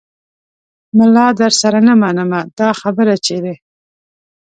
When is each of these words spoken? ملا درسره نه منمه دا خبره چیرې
ملا 0.97 1.25
درسره 1.39 1.79
نه 1.87 1.93
منمه 2.01 2.41
دا 2.59 2.69
خبره 2.81 3.15
چیرې 3.25 3.55